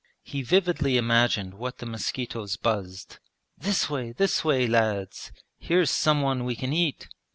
[0.23, 3.19] He vividly imagined what the mosquitoes buzzed:
[3.59, 5.31] 'This way, this way, lads!
[5.59, 7.07] Here's some one we can eat!'